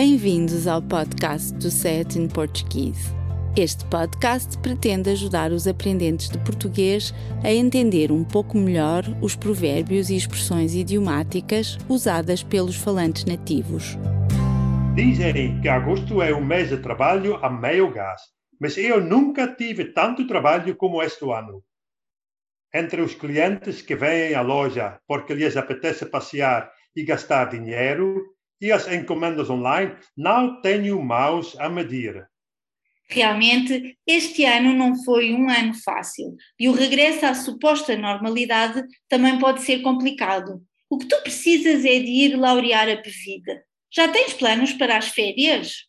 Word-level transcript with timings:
Bem-vindos 0.00 0.68
ao 0.68 0.80
podcast 0.80 1.52
do 1.54 1.72
Set 1.72 2.16
in 2.16 2.28
Portuguese. 2.28 3.12
Este 3.56 3.84
podcast 3.86 4.56
pretende 4.58 5.10
ajudar 5.10 5.50
os 5.50 5.66
aprendentes 5.66 6.28
de 6.28 6.38
português 6.44 7.12
a 7.42 7.50
entender 7.50 8.12
um 8.12 8.22
pouco 8.22 8.56
melhor 8.56 9.02
os 9.20 9.34
provérbios 9.34 10.08
e 10.08 10.14
expressões 10.14 10.72
idiomáticas 10.72 11.76
usadas 11.88 12.44
pelos 12.44 12.76
falantes 12.76 13.24
nativos. 13.24 13.98
Dizem 14.94 15.60
que 15.60 15.68
agosto 15.68 16.22
é 16.22 16.32
um 16.32 16.44
mês 16.44 16.68
de 16.68 16.76
trabalho 16.76 17.34
a 17.44 17.50
meio 17.50 17.92
gás, 17.92 18.22
mas 18.60 18.78
eu 18.78 19.00
nunca 19.00 19.52
tive 19.52 19.86
tanto 19.86 20.28
trabalho 20.28 20.76
como 20.76 21.02
este 21.02 21.24
ano. 21.24 21.60
Entre 22.72 23.02
os 23.02 23.16
clientes 23.16 23.82
que 23.82 23.96
vêm 23.96 24.32
à 24.32 24.42
loja 24.42 25.00
porque 25.08 25.34
lhes 25.34 25.56
apetece 25.56 26.06
passear 26.06 26.70
e 26.94 27.04
gastar 27.04 27.46
dinheiro, 27.46 28.37
e 28.60 28.72
as 28.72 28.86
encomendas 28.88 29.48
online, 29.50 29.96
não 30.16 30.60
tenho 30.60 31.02
mãos 31.02 31.58
a 31.58 31.68
medir. 31.68 32.28
Realmente, 33.10 33.96
este 34.06 34.44
ano 34.44 34.74
não 34.74 35.02
foi 35.02 35.32
um 35.32 35.48
ano 35.48 35.72
fácil 35.82 36.36
e 36.58 36.68
o 36.68 36.72
regresso 36.72 37.24
à 37.24 37.34
suposta 37.34 37.96
normalidade 37.96 38.84
também 39.08 39.38
pode 39.38 39.62
ser 39.62 39.80
complicado. 39.80 40.62
O 40.90 40.98
que 40.98 41.06
tu 41.06 41.16
precisas 41.22 41.84
é 41.84 42.00
de 42.00 42.10
ir 42.10 42.36
laurear 42.36 42.88
a 42.88 42.96
bebida. 42.96 43.64
Já 43.90 44.08
tens 44.08 44.34
planos 44.34 44.74
para 44.74 44.98
as 44.98 45.08
férias? 45.08 45.86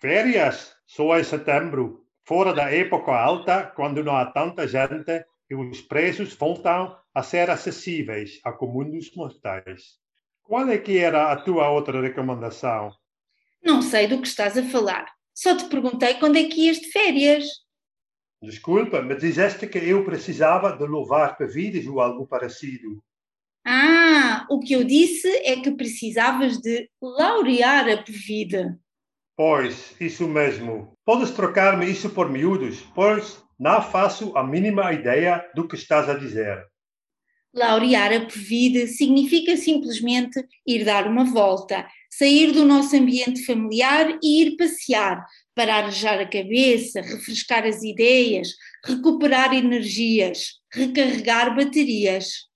Férias? 0.00 0.74
Só 0.86 1.18
em 1.18 1.24
setembro, 1.24 2.06
fora 2.26 2.54
da 2.54 2.70
época 2.70 3.12
alta, 3.12 3.64
quando 3.76 4.02
não 4.02 4.16
há 4.16 4.26
tanta 4.26 4.66
gente 4.66 5.24
e 5.50 5.54
os 5.54 5.82
preços 5.82 6.34
voltam 6.34 6.96
a 7.14 7.22
ser 7.22 7.50
acessíveis 7.50 8.40
a 8.42 8.52
comum 8.52 8.90
dos 8.90 9.14
mortais. 9.14 10.01
Qual 10.42 10.68
é 10.68 10.78
que 10.78 10.98
era 10.98 11.32
a 11.32 11.36
tua 11.36 11.70
outra 11.70 12.00
recomendação? 12.00 12.92
Não 13.62 13.80
sei 13.80 14.06
do 14.06 14.20
que 14.20 14.26
estás 14.26 14.58
a 14.58 14.62
falar. 14.64 15.06
Só 15.34 15.56
te 15.56 15.64
perguntei 15.66 16.14
quando 16.14 16.36
é 16.36 16.44
que 16.44 16.66
ias 16.66 16.78
de 16.78 16.90
férias. 16.90 17.46
Desculpa, 18.42 19.00
mas 19.00 19.20
disseste 19.20 19.66
que 19.68 19.78
eu 19.78 20.04
precisava 20.04 20.76
de 20.76 20.84
louvar 20.84 21.36
bebidas 21.38 21.86
ou 21.86 22.00
algo 22.00 22.26
parecido. 22.26 23.02
Ah, 23.64 24.44
o 24.50 24.58
que 24.58 24.72
eu 24.72 24.82
disse 24.82 25.28
é 25.44 25.60
que 25.60 25.70
precisavas 25.70 26.58
de 26.58 26.90
laurear 27.00 27.88
a 27.88 28.02
bebida. 28.02 28.78
Pois, 29.36 29.94
isso 30.00 30.26
mesmo. 30.26 30.92
Podes 31.04 31.30
trocar-me 31.30 31.88
isso 31.88 32.10
por 32.10 32.28
miúdos, 32.28 32.80
pois 32.94 33.42
não 33.58 33.80
faço 33.80 34.36
a 34.36 34.42
mínima 34.42 34.92
ideia 34.92 35.48
do 35.54 35.66
que 35.66 35.76
estás 35.76 36.08
a 36.08 36.14
dizer. 36.14 36.66
Laurear 37.54 38.12
a 38.12 38.20
Pevide 38.20 38.86
significa 38.86 39.56
simplesmente 39.58 40.42
ir 40.66 40.84
dar 40.84 41.06
uma 41.06 41.24
volta, 41.24 41.86
sair 42.10 42.50
do 42.50 42.64
nosso 42.64 42.96
ambiente 42.96 43.44
familiar 43.44 44.18
e 44.22 44.42
ir 44.42 44.56
passear 44.56 45.26
para 45.54 45.76
arejar 45.76 46.18
a 46.18 46.26
cabeça, 46.26 47.02
refrescar 47.02 47.66
as 47.66 47.82
ideias, 47.82 48.48
recuperar 48.84 49.52
energias, 49.52 50.60
recarregar 50.72 51.54
baterias. 51.54 52.48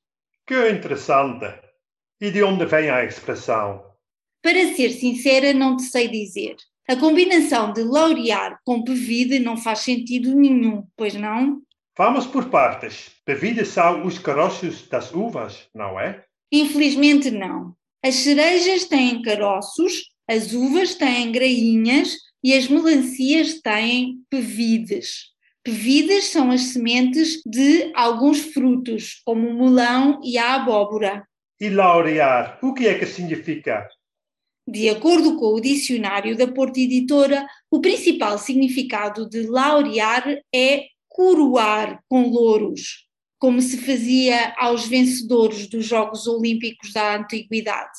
Que 0.46 0.70
interessante! 0.70 1.44
E 2.18 2.30
de 2.30 2.42
onde 2.42 2.64
vem 2.64 2.88
a 2.88 3.04
expressão? 3.04 3.84
Para 4.42 4.74
ser 4.74 4.90
sincera, 4.90 5.52
não 5.52 5.76
te 5.76 5.82
sei 5.82 6.08
dizer. 6.08 6.56
A 6.88 6.96
combinação 6.96 7.72
de 7.72 7.82
laurear 7.82 8.60
com 8.64 8.82
bebida 8.82 9.38
não 9.40 9.56
faz 9.56 9.80
sentido 9.80 10.34
nenhum, 10.34 10.86
pois 10.96 11.14
não? 11.14 11.60
Vamos 11.98 12.26
por 12.26 12.50
partes. 12.50 13.10
Bebidas 13.26 13.68
são 13.68 14.04
os 14.04 14.18
caroços 14.18 14.86
das 14.86 15.14
uvas, 15.14 15.66
não 15.74 15.98
é? 15.98 16.22
Infelizmente 16.52 17.30
não. 17.30 17.74
As 18.04 18.16
cerejas 18.16 18.84
têm 18.84 19.22
caroços, 19.22 20.02
as 20.28 20.52
uvas 20.52 20.94
têm 20.94 21.32
grainhas 21.32 22.14
e 22.44 22.52
as 22.52 22.68
melancias 22.68 23.62
têm 23.62 24.18
pevides. 24.28 25.32
Pevides 25.64 26.26
são 26.26 26.50
as 26.50 26.64
sementes 26.64 27.40
de 27.46 27.90
alguns 27.94 28.40
frutos, 28.40 29.22
como 29.24 29.48
o 29.48 29.64
melão 29.64 30.20
e 30.22 30.36
a 30.36 30.54
abóbora. 30.54 31.26
E 31.58 31.70
laurear, 31.70 32.58
o 32.62 32.74
que 32.74 32.86
é 32.86 32.98
que 32.98 33.06
significa? 33.06 33.88
De 34.68 34.90
acordo 34.90 35.36
com 35.36 35.54
o 35.54 35.60
dicionário 35.60 36.36
da 36.36 36.46
Porta 36.46 36.78
Editora, 36.78 37.46
o 37.70 37.80
principal 37.80 38.36
significado 38.36 39.28
de 39.28 39.46
laurear 39.46 40.38
é 40.54 40.88
coroar 41.16 42.02
com 42.10 42.28
louros, 42.28 43.06
como 43.38 43.62
se 43.62 43.78
fazia 43.78 44.52
aos 44.58 44.86
vencedores 44.86 45.66
dos 45.66 45.86
Jogos 45.86 46.26
Olímpicos 46.26 46.92
da 46.92 47.16
Antiguidade. 47.16 47.98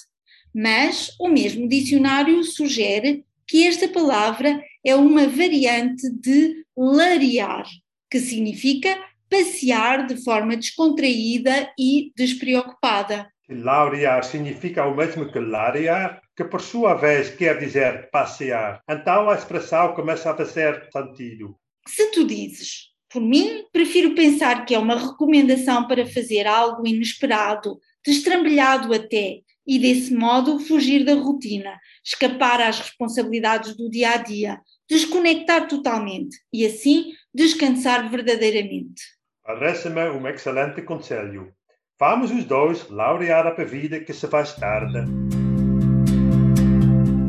Mas 0.53 1.15
o 1.19 1.27
mesmo 1.27 1.67
dicionário 1.67 2.43
sugere 2.43 3.25
que 3.47 3.65
esta 3.65 3.87
palavra 3.87 4.61
é 4.85 4.95
uma 4.95 5.27
variante 5.27 6.07
de 6.11 6.63
larear, 6.77 7.65
que 8.07 8.19
significa 8.19 8.95
passear 9.27 10.05
de 10.05 10.23
forma 10.23 10.55
descontraída 10.55 11.73
e 11.77 12.11
despreocupada. 12.15 13.27
Laurear 13.49 14.23
significa 14.23 14.85
o 14.85 14.95
mesmo 14.95 15.31
que 15.31 15.39
larear, 15.39 16.21
que 16.35 16.43
por 16.43 16.61
sua 16.61 16.93
vez 16.93 17.31
quer 17.31 17.57
dizer 17.57 18.11
passear. 18.11 18.79
Então 18.87 19.27
a 19.27 19.33
expressão 19.33 19.95
começa 19.95 20.29
a 20.29 20.37
fazer 20.37 20.87
sentido. 20.91 21.57
Se 21.87 22.11
tu 22.11 22.27
dizes 22.27 22.95
por 23.09 23.21
mim, 23.21 23.63
prefiro 23.71 24.13
pensar 24.15 24.65
que 24.65 24.75
é 24.75 24.79
uma 24.79 24.97
recomendação 24.97 25.87
para 25.87 26.05
fazer 26.05 26.45
algo 26.45 26.85
inesperado, 26.85 27.79
destrambelhado 28.05 28.93
até, 28.93 29.39
e 29.65 29.79
desse 29.79 30.13
modo 30.13 30.59
fugir 30.59 31.03
da 31.03 31.13
rotina, 31.13 31.77
escapar 32.03 32.61
às 32.61 32.79
responsabilidades 32.79 33.75
do 33.75 33.89
dia 33.89 34.11
a 34.11 34.17
dia, 34.17 34.59
desconectar 34.89 35.67
totalmente 35.67 36.37
e 36.53 36.65
assim 36.65 37.11
descansar 37.33 38.09
verdadeiramente. 38.09 39.03
Parece-me 39.43 40.09
um 40.09 40.27
excelente 40.27 40.81
conselho. 40.81 41.53
Vamos 41.99 42.31
os 42.31 42.45
dois 42.45 42.87
laurear 42.89 43.47
a 43.47 43.63
vida 43.63 43.99
que 43.99 44.13
se 44.13 44.27
faz 44.27 44.53
tarde. 44.53 44.99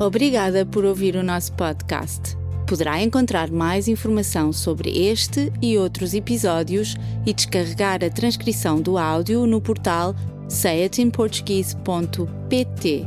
Obrigada 0.01 0.65
por 0.65 0.85
ouvir 0.85 1.17
o 1.17 1.23
nosso 1.23 1.57
podcast. 1.57 2.37
Poderá 2.69 3.03
encontrar 3.03 3.51
mais 3.51 3.89
informação 3.89 4.53
sobre 4.53 4.91
este 4.91 5.51
e 5.63 5.79
outros 5.79 6.13
episódios 6.13 6.97
e 7.25 7.33
descarregar 7.33 8.05
a 8.05 8.11
transcrição 8.11 8.79
do 8.79 8.99
áudio 8.99 9.47
no 9.47 9.59
portal 9.59 10.15
sayatinportuguese.pt. 10.51 13.07